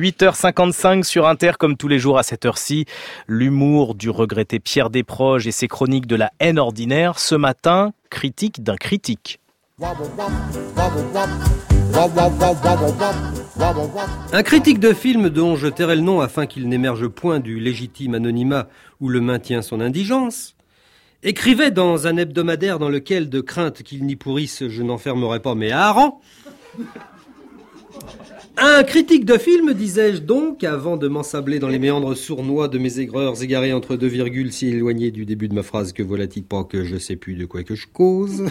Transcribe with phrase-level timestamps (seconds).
[0.00, 2.84] 8h55 sur Inter, comme tous les jours à cette heure-ci,
[3.26, 7.18] l'humour du regretté Pierre Desproges et ses chroniques de la haine ordinaire.
[7.18, 9.40] Ce matin, critique d'un critique.
[14.32, 18.14] Un critique de film dont je tairai le nom afin qu'il n'émerge point du légitime
[18.14, 18.68] anonymat
[19.00, 20.54] où le maintient son indigence,
[21.24, 25.72] écrivait dans un hebdomadaire dans lequel, de crainte qu'il n'y pourrisse, je n'enfermerai pas mes
[25.72, 26.20] harengs,
[28.60, 32.98] un critique de film, disais-je donc, avant de m'ensabler dans les méandres sournois de mes
[32.98, 36.64] aigreurs égarées entre deux virgules si éloignées du début de ma phrase que voilà-t-il pas
[36.64, 38.46] que je sais plus de quoi que je cause.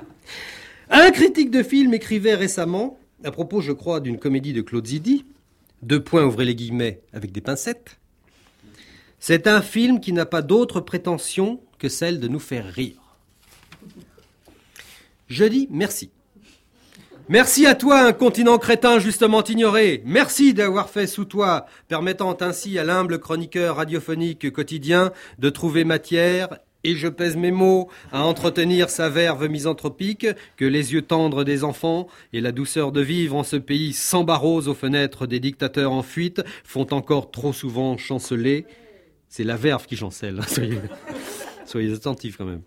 [0.90, 5.24] Un critique de film écrivait récemment, à propos, je crois, d'une comédie de Claude Zidi,
[5.82, 7.98] deux points ouvrez les guillemets avec des pincettes.
[9.18, 12.96] C'est un film qui n'a pas d'autre prétention que celle de nous faire rire.
[15.28, 16.10] Je dis merci.
[17.30, 20.02] Merci à toi, un continent crétin justement ignoré.
[20.04, 26.48] Merci d'avoir fait sous toi, permettant ainsi à l'humble chroniqueur radiophonique quotidien de trouver matière
[26.82, 31.62] et je pèse mes mots, à entretenir sa verve misanthropique, que les yeux tendres des
[31.62, 35.92] enfants et la douceur de vivre en ce pays sans barreaux aux fenêtres des dictateurs
[35.92, 38.66] en fuite font encore trop souvent chanceler.
[39.28, 40.80] C'est la verve qui chancelle, soyez,
[41.64, 42.62] soyez attentifs quand même.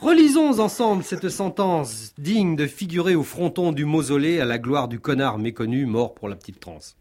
[0.00, 5.00] Relisons ensemble cette sentence digne de figurer au fronton du mausolée à la gloire du
[5.00, 6.98] connard méconnu mort pour la petite transe.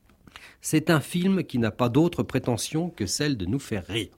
[0.62, 4.16] C'est un film qui n'a pas d'autre prétention que celle de nous faire rire.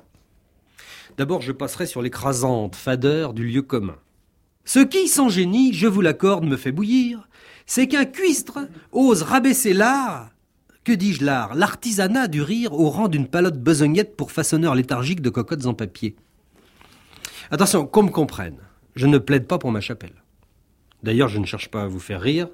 [1.17, 3.97] D'abord, je passerai sur l'écrasante fadeur du lieu commun.
[4.63, 7.27] Ce qui, sans génie, je vous l'accorde, me fait bouillir,
[7.65, 8.59] c'est qu'un cuistre
[8.91, 10.29] ose rabaisser l'art,
[10.83, 15.31] que dis-je l'art, l'artisanat du rire au rang d'une palote besognette pour façonneur léthargique de
[15.31, 16.15] cocottes en papier.
[17.49, 18.57] Attention, qu'on me comprenne.
[18.97, 20.23] Je ne plaide pas pour ma chapelle.
[21.03, 22.47] D'ailleurs, je ne cherche pas à vous faire rire,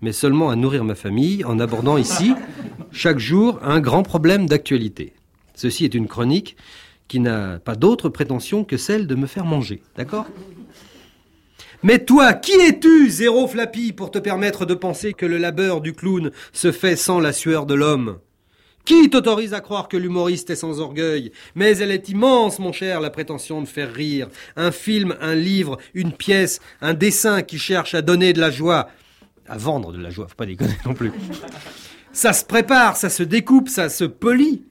[0.00, 2.32] mais seulement à nourrir ma famille en abordant ici,
[2.92, 5.14] chaque jour, un grand problème d'actualité.
[5.56, 6.56] Ceci est une chronique
[7.08, 9.82] qui n'a pas d'autre prétention que celle de me faire manger.
[9.96, 10.26] D'accord?
[11.82, 15.92] Mais toi, qui es-tu, zéro flappy, pour te permettre de penser que le labeur du
[15.92, 18.20] clown se fait sans la sueur de l'homme?
[18.84, 21.32] Qui t'autorise à croire que l'humoriste est sans orgueil?
[21.54, 24.28] Mais elle est immense, mon cher, la prétention de faire rire.
[24.56, 28.88] Un film, un livre, une pièce, un dessin qui cherche à donner de la joie.
[29.48, 31.12] À vendre de la joie, faut pas déconner non plus.
[32.12, 34.64] Ça se prépare, ça se découpe, ça se polit.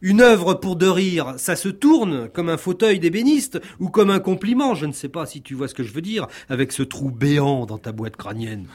[0.00, 4.20] Une œuvre pour de rire, ça se tourne comme un fauteuil d'ébéniste ou comme un
[4.20, 6.84] compliment, je ne sais pas si tu vois ce que je veux dire, avec ce
[6.84, 8.66] trou béant dans ta boîte crânienne.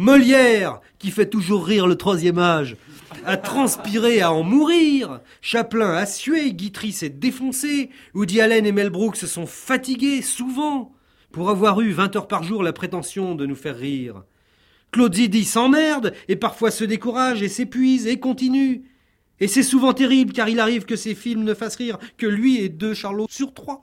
[0.00, 2.78] Molière, qui fait toujours rire le troisième âge,
[3.26, 5.20] a transpiré à en mourir.
[5.42, 10.94] Chaplin a sué, Guitry s'est défoncé, Woody Allen et Mel Brooks se sont fatigués, souvent,
[11.32, 14.22] pour avoir eu 20 heures par jour la prétention de nous faire rire.
[14.90, 18.84] Claude Zidi s'emmerde, et parfois se décourage, et s'épuise, et continue.
[19.38, 22.56] Et c'est souvent terrible, car il arrive que ces films ne fassent rire que lui
[22.56, 23.82] et deux Charlots sur trois.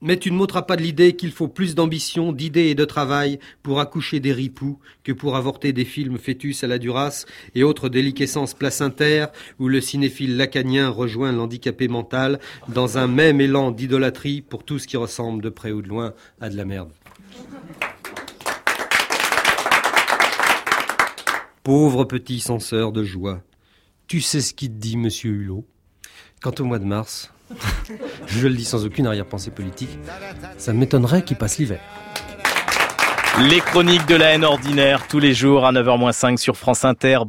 [0.00, 3.40] Mais tu ne m'ôteras pas de l'idée qu'il faut plus d'ambition, d'idées et de travail
[3.64, 7.24] pour accoucher des ripoux que pour avorter des films fœtus à la Duras
[7.56, 12.38] et autres déliquescences placentaires où le cinéphile lacanien rejoint l'handicapé mental
[12.68, 16.14] dans un même élan d'idolâtrie pour tout ce qui ressemble de près ou de loin
[16.40, 16.92] à de la merde.
[21.64, 23.42] Pauvre petit censeur de joie,
[24.06, 25.66] tu sais ce qu'il dit, monsieur Hulot?
[26.40, 27.32] Quant au mois de mars,
[28.26, 29.98] je le dis sans aucune arrière-pensée politique,
[30.56, 31.80] ça m'étonnerait qu'il passe l'hiver.
[33.40, 37.20] Les chroniques de la haine ordinaire tous les jours à 9h05 sur France Inter.